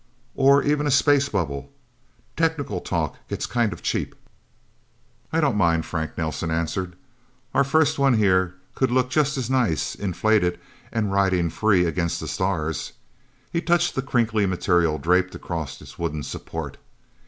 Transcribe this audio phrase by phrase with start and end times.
[0.33, 1.71] Or even a 'space bubble.'
[2.35, 4.15] Technical talk gets kind of cheap."
[5.31, 6.95] "I don't mind," Frank Nelsen answered.
[7.53, 10.59] "Our first one, here, could look just as nice inflated,
[10.91, 12.93] and riding free against the stars."
[13.51, 16.77] He touched the crinkly material, draped across its wooden support.